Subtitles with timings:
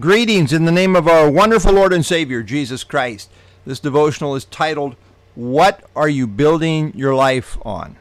[0.00, 3.28] Greetings in the name of our wonderful Lord and Savior, Jesus Christ.
[3.66, 4.96] This devotional is titled,
[5.34, 7.96] What Are You Building Your Life On?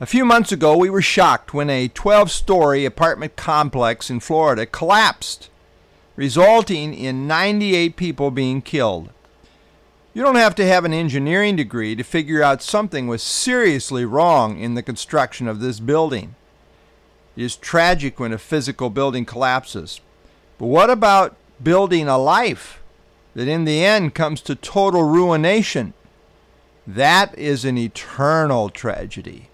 [0.00, 4.66] A few months ago, we were shocked when a 12 story apartment complex in Florida
[4.66, 5.50] collapsed,
[6.16, 9.10] resulting in 98 people being killed.
[10.12, 14.58] You don't have to have an engineering degree to figure out something was seriously wrong
[14.58, 16.34] in the construction of this building.
[17.36, 20.00] It is tragic when a physical building collapses.
[20.62, 22.80] But what about building a life
[23.34, 25.92] that in the end comes to total ruination?
[26.86, 29.48] That is an eternal tragedy.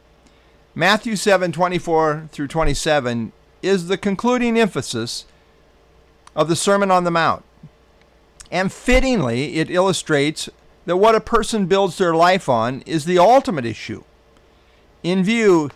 [0.75, 3.33] Matthew 7 24 through 27
[3.63, 5.25] is the concluding emphasis
[6.37, 7.43] of the Sermon on the Mount.
[8.51, 10.51] And fittingly, it illustrates
[10.85, 14.05] that what a person builds their life on is the ultimate issue.
[15.03, 15.71] In view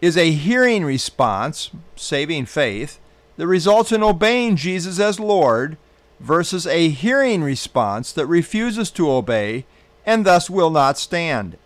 [0.00, 2.98] is a hearing response, saving faith,
[3.36, 5.76] that results in obeying Jesus as Lord
[6.20, 9.64] versus a hearing response that refuses to obey
[10.04, 11.58] and thus will not stand.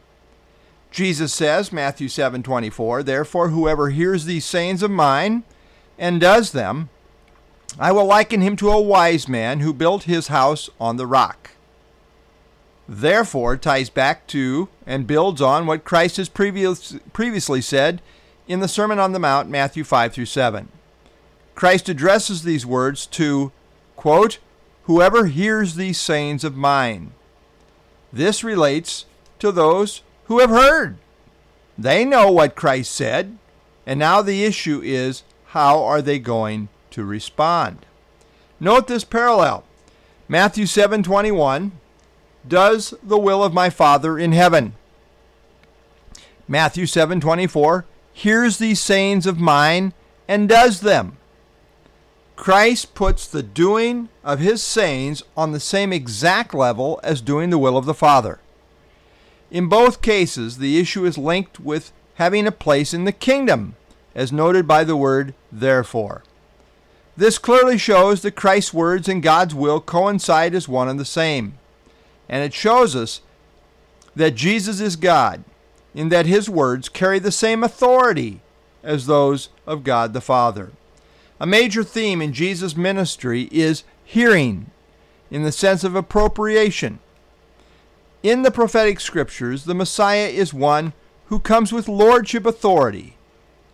[0.90, 5.44] Jesus says, Matthew 7:24, "Therefore whoever hears these sayings of mine
[5.98, 6.88] and does them,
[7.78, 11.50] I will liken him to a wise man who built his house on the rock."
[12.88, 18.02] Therefore ties back to and builds on what Christ has previous, previously said
[18.48, 20.68] in the Sermon on the Mount, Matthew 5 through 7.
[21.54, 23.52] Christ addresses these words to,
[23.96, 24.38] quote,
[24.84, 27.12] whoever hears these sayings of mine.
[28.12, 29.06] This relates
[29.38, 30.96] to those who have heard.
[31.78, 33.38] They know what Christ said,
[33.86, 37.86] and now the issue is how are they going to respond?
[38.58, 39.64] Note this parallel.
[40.28, 41.72] Matthew 7:21
[42.46, 44.74] does the will of my Father in heaven.
[46.46, 49.92] Matthew 7:24 hears these sayings of mine
[50.28, 51.16] and does them.
[52.40, 57.58] Christ puts the doing of his sayings on the same exact level as doing the
[57.58, 58.40] will of the Father.
[59.50, 63.76] In both cases, the issue is linked with having a place in the kingdom,
[64.14, 66.22] as noted by the word therefore.
[67.14, 71.58] This clearly shows that Christ's words and God's will coincide as one and the same.
[72.26, 73.20] And it shows us
[74.16, 75.44] that Jesus is God,
[75.94, 78.40] in that his words carry the same authority
[78.82, 80.72] as those of God the Father.
[81.40, 84.70] A major theme in Jesus' ministry is hearing,
[85.30, 86.98] in the sense of appropriation.
[88.22, 90.92] In the prophetic scriptures, the Messiah is one
[91.26, 93.16] who comes with lordship authority,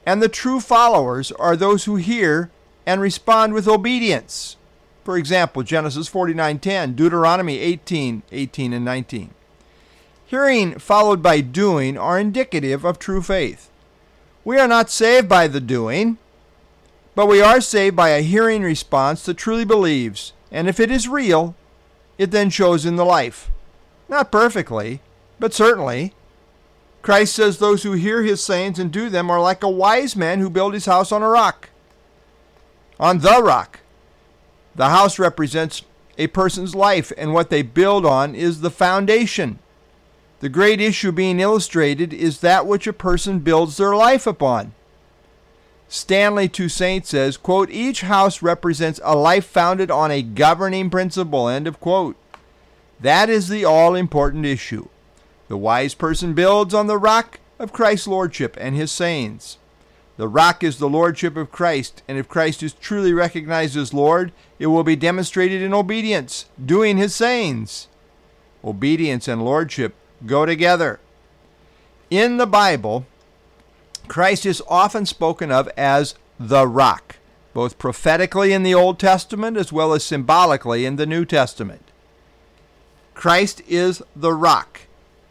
[0.06, 2.50] and the true followers are those who hear
[2.86, 4.56] and respond with obedience.
[5.02, 9.30] For example, Genesis 49:10, Deuteronomy 18:18 18 and 19.
[10.26, 13.70] Hearing followed by doing are indicative of true faith.
[14.44, 16.18] We are not saved by the doing,
[17.16, 21.08] but we are saved by a hearing response that truly believes, and if it is
[21.08, 21.56] real,
[22.18, 23.50] it then shows in the life.
[24.06, 25.00] Not perfectly,
[25.40, 26.12] but certainly.
[27.00, 30.40] Christ says those who hear his sayings and do them are like a wise man
[30.40, 31.70] who built his house on a rock.
[33.00, 33.80] On the rock.
[34.74, 35.82] The house represents
[36.18, 39.58] a person's life, and what they build on is the foundation.
[40.40, 44.74] The great issue being illustrated is that which a person builds their life upon.
[45.88, 51.66] Stanley Toussaint says, quote, each house represents a life founded on a governing principle, end
[51.66, 52.16] of quote.
[53.00, 54.88] That is the all important issue.
[55.48, 59.58] The wise person builds on the rock of Christ's lordship and his sayings.
[60.16, 64.32] The rock is the lordship of Christ, and if Christ is truly recognized as Lord,
[64.58, 67.88] it will be demonstrated in obedience, doing his sayings.
[68.64, 70.98] Obedience and lordship go together.
[72.08, 73.06] In the Bible,
[74.08, 77.16] Christ is often spoken of as the rock,
[77.54, 81.82] both prophetically in the Old Testament as well as symbolically in the New Testament.
[83.14, 84.82] Christ is the rock,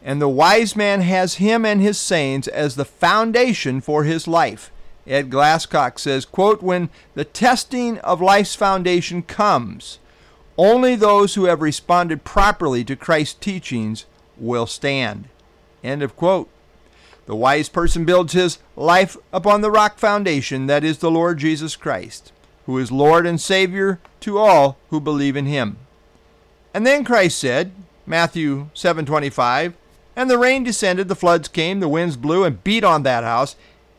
[0.02, 4.70] and the wise man has him and his sayings as the foundation for his life.
[5.06, 10.00] Ed Glasscock says, quote, When the testing of life's foundation comes,
[10.58, 14.06] only those who have responded properly to Christ's teachings
[14.36, 15.28] will stand.
[15.84, 16.48] End of quote.
[17.26, 21.74] The wise person builds his life upon the rock foundation that is the Lord Jesus
[21.74, 22.32] Christ,
[22.66, 25.76] who is Lord and Savior to all who believe in him.
[26.72, 27.72] And then Christ said,
[28.06, 29.74] Matthew 7:25,
[30.14, 33.56] and the rain descended, the floods came, the winds blew and beat on that house,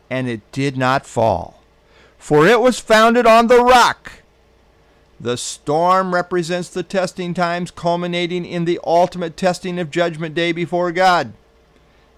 [0.09, 1.62] and it did not fall,
[2.18, 4.24] for it was founded on the rock.
[5.19, 10.91] The storm represents the testing times culminating in the ultimate testing of judgment day before
[10.91, 11.33] God.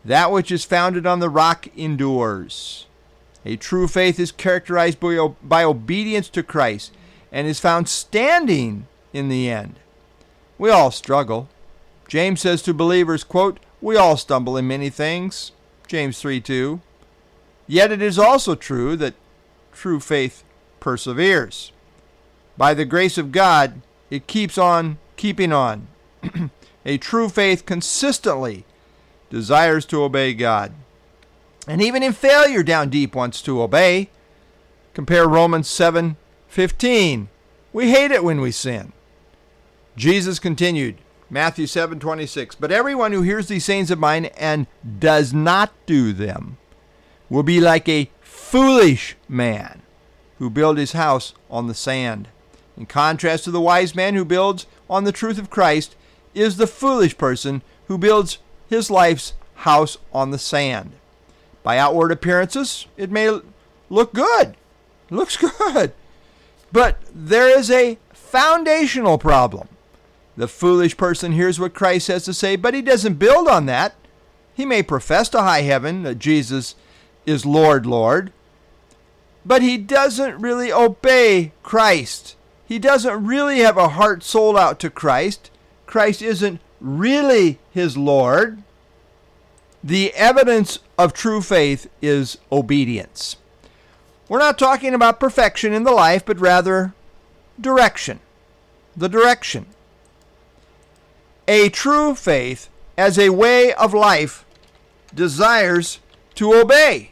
[0.03, 2.87] That which is founded on the rock endures.
[3.45, 6.93] A true faith is characterized by, by obedience to Christ
[7.31, 9.75] and is found standing in the end.
[10.57, 11.49] We all struggle.
[12.07, 15.51] James says to believers, quote, We all stumble in many things.
[15.87, 16.81] James 3 2.
[17.67, 19.13] Yet it is also true that
[19.71, 20.43] true faith
[20.79, 21.71] perseveres.
[22.57, 25.87] By the grace of God, it keeps on keeping on.
[26.85, 28.65] a true faith consistently
[29.29, 30.73] desires to obey God.
[31.67, 34.09] And even in failure down deep wants to obey.
[34.93, 37.29] Compare Romans 7:15.
[37.71, 38.91] We hate it when we sin.
[39.95, 40.97] Jesus continued,
[41.29, 44.65] Matthew 7:26, "But everyone who hears these sayings of mine and
[44.99, 46.57] does not do them
[47.29, 49.81] will be like a foolish man
[50.39, 52.29] who built his house on the sand."
[52.75, 55.95] In contrast to the wise man who builds on the truth of Christ
[56.33, 58.39] is the foolish person who builds
[58.69, 60.91] his life's house on the sand.
[61.63, 63.39] By outward appearances, it may
[63.89, 64.55] look good.
[65.09, 65.93] It looks good.
[66.71, 69.67] But there is a foundational problem.
[70.37, 73.95] The foolish person hears what Christ has to say, but he doesn't build on that.
[74.53, 76.75] He may profess to high heaven that Jesus
[77.25, 78.31] is Lord, Lord,
[79.45, 82.35] but he doesn't really obey Christ.
[82.65, 85.49] He doesn't really have a heart sold out to Christ.
[85.85, 88.63] Christ isn't really his Lord.
[89.83, 93.37] The evidence of true faith is obedience.
[94.27, 96.93] We're not talking about perfection in the life, but rather
[97.59, 98.19] direction.
[98.95, 99.65] The direction.
[101.47, 104.45] A true faith, as a way of life,
[105.15, 105.99] desires
[106.35, 107.11] to obey.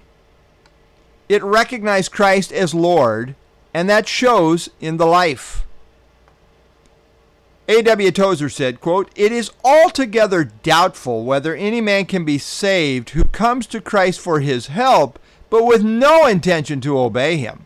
[1.27, 3.35] It recognizes Christ as Lord,
[3.73, 5.65] and that shows in the life.
[7.69, 8.11] A.W.
[8.11, 13.67] Tozer said, quote, It is altogether doubtful whether any man can be saved who comes
[13.67, 15.19] to Christ for his help,
[15.49, 17.65] but with no intention to obey him.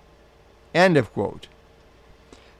[0.73, 1.47] End of quote.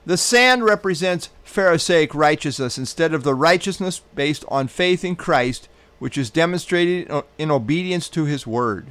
[0.06, 5.68] The sand represents Pharisaic righteousness instead of the righteousness based on faith in Christ,
[6.00, 8.88] which is demonstrated in obedience to his word.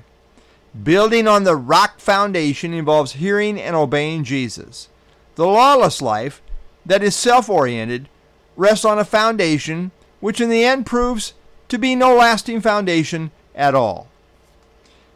[0.85, 4.89] Building on the rock foundation involves hearing and obeying Jesus.
[5.35, 6.43] The lawless life,
[6.87, 8.09] that is self oriented,
[8.61, 9.91] rests on a foundation
[10.21, 11.33] which in the end proves
[11.69, 14.07] to be no lasting foundation at all.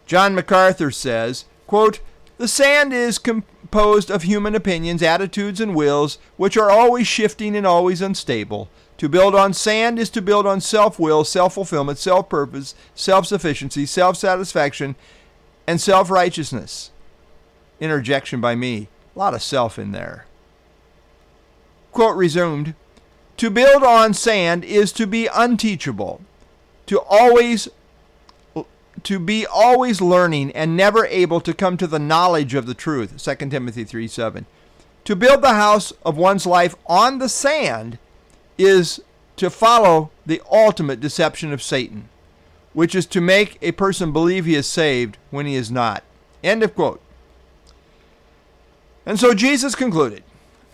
[0.06, 2.00] John MacArthur says, quote,
[2.38, 7.66] The sand is composed of human opinions, attitudes, and wills, which are always shifting and
[7.66, 8.70] always unstable.
[8.98, 13.26] To build on sand is to build on self will, self fulfillment, self purpose, self
[13.26, 14.94] sufficiency, self satisfaction,
[15.66, 16.92] and self righteousness.
[17.78, 18.88] Interjection by me.
[19.14, 20.26] A lot of self in there.
[21.92, 22.74] Quote resumed
[23.38, 26.20] To build on sand is to be unteachable,
[26.86, 27.68] to always
[29.02, 33.22] to be always learning and never able to come to the knowledge of the truth.
[33.22, 34.46] 2 Timothy 3 7.
[35.04, 37.98] To build the house of one's life on the sand
[38.56, 39.02] is
[39.36, 42.08] to follow the ultimate deception of Satan,
[42.72, 46.02] which is to make a person believe he is saved when he is not.
[46.42, 47.00] End of quote.
[49.04, 50.22] And so Jesus concluded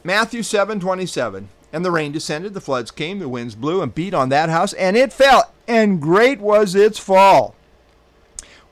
[0.04, 1.48] Matthew 7 27.
[1.72, 4.72] And the rain descended, the floods came, the winds blew and beat on that house,
[4.72, 7.54] and it fell, and great was its fall.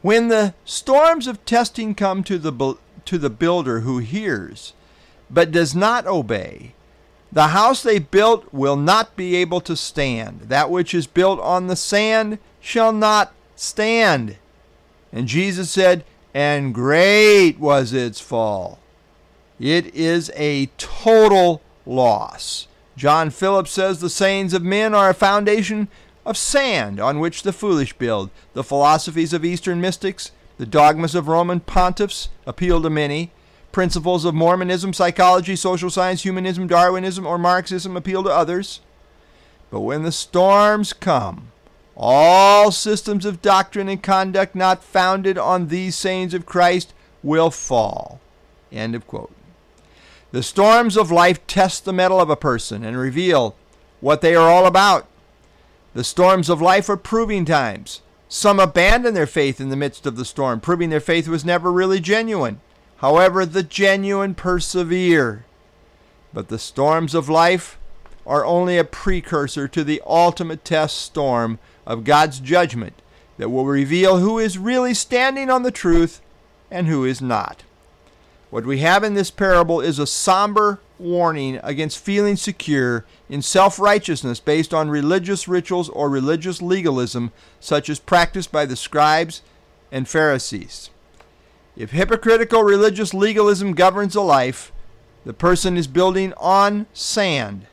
[0.03, 4.73] When the storms of testing come to the, to the builder who hears
[5.31, 6.73] but does not obey,
[7.31, 10.43] the house they built will not be able to stand.
[10.43, 14.37] That which is built on the sand shall not stand.
[15.13, 18.79] And Jesus said, And great was its fall.
[19.61, 22.67] It is a total loss.
[22.99, 25.87] John Phillips says the sayings of men are a foundation
[26.27, 28.29] of sand on which the foolish build.
[28.55, 33.31] The philosophies of Eastern mystics, the dogmas of Roman pontiffs appeal to many.
[33.71, 38.81] Principles of Mormonism, psychology, social science, humanism, Darwinism, or Marxism appeal to others.
[39.71, 41.53] But when the storms come,
[41.97, 48.19] all systems of doctrine and conduct not founded on these sayings of Christ will fall.
[48.73, 49.38] End of quote.
[50.31, 53.57] The storms of life test the mettle of a person and reveal
[54.01, 55.07] what they are all about.
[55.95, 58.03] The storms of life are proving times.
[58.29, 61.73] Some abandon their faith in the midst of the storm, proving their faith was never
[61.73, 62.61] really genuine.
[62.99, 65.47] However, the genuine persevere.
[66.35, 67.79] But the storms of life
[68.27, 73.01] are only a precursor to the ultimate test storm of God's judgment
[73.39, 76.21] that will reveal who is really standing on the truth
[76.71, 77.63] and who is not.
[78.51, 83.79] What we have in this parable is a somber warning against feeling secure in self
[83.79, 89.43] righteousness based on religious rituals or religious legalism, such as practiced by the scribes
[89.93, 90.91] and Pharisees.
[91.77, 94.73] If hypocritical religious legalism governs a life,
[95.25, 97.67] The person is building on sand.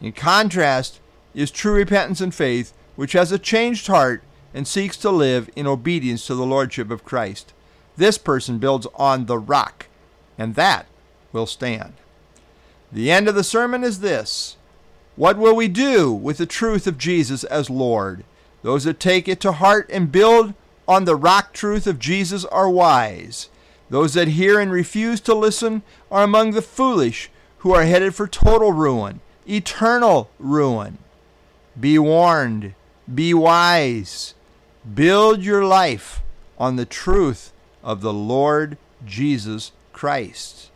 [0.00, 1.00] In contrast
[1.34, 4.22] is true repentance and faith, which has a changed heart
[4.54, 7.52] and seeks to live in obedience to the Lordship of Christ.
[7.96, 9.86] This person builds on the rock,
[10.38, 10.86] and that
[11.32, 11.94] will stand.
[12.92, 14.56] The end of the sermon is this
[15.16, 18.24] What will we do with the truth of Jesus as Lord?
[18.62, 20.54] Those that take it to heart and build
[20.88, 23.48] on the rock truth of Jesus are wise.
[23.90, 28.26] Those that hear and refuse to listen are among the foolish who are headed for
[28.26, 30.98] total ruin, eternal ruin.
[31.78, 32.74] Be warned,
[33.12, 34.34] be wise.
[34.94, 36.22] Build your life
[36.58, 37.52] on the truth
[37.82, 40.70] of the Lord Jesus Christ.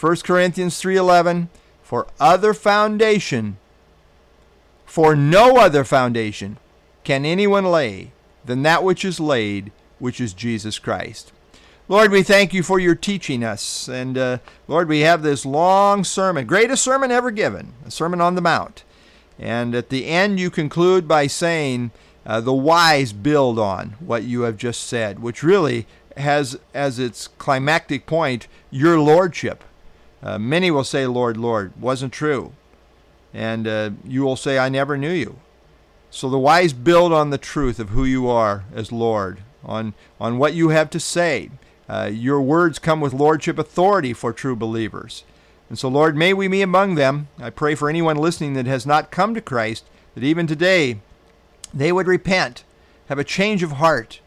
[0.00, 1.48] 1 Corinthians 3:11
[1.82, 3.58] For other foundation
[4.86, 6.56] for no other foundation
[7.04, 8.12] can anyone lay
[8.46, 11.32] than that which is laid, which is Jesus Christ.
[11.86, 13.88] Lord, we thank you for your teaching us.
[13.88, 14.38] And uh,
[14.68, 18.84] Lord, we have this long sermon, greatest sermon ever given, a Sermon on the Mount.
[19.38, 21.90] And at the end, you conclude by saying,
[22.24, 27.28] uh, the wise build on what you have just said, which really has as its
[27.28, 29.64] climactic point your lordship.
[30.22, 32.52] Uh, many will say, Lord, Lord, wasn't true.
[33.34, 35.38] And uh, you will say, I never knew you.
[36.10, 40.38] So the wise build on the truth of who you are as Lord, on, on
[40.38, 41.50] what you have to say.
[41.88, 45.24] Uh, your words come with lordship authority for true believers.
[45.68, 47.28] And so, Lord, may we be among them.
[47.38, 51.00] I pray for anyone listening that has not come to Christ, that even today
[51.72, 52.64] they would repent,
[53.08, 54.20] have a change of heart,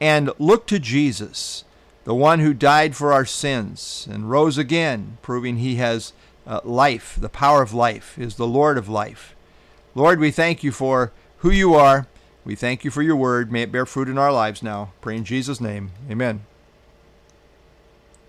[0.00, 1.64] and look to Jesus,
[2.04, 6.12] the one who died for our sins and rose again, proving he has
[6.46, 9.34] uh, life, the power of life, is the Lord of life.
[9.94, 12.06] Lord, we thank you for who you are.
[12.44, 13.50] We thank you for your word.
[13.50, 14.92] May it bear fruit in our lives now.
[15.00, 15.90] Pray in Jesus' name.
[16.10, 16.44] Amen.